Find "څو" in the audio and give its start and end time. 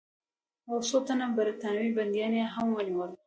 0.87-0.97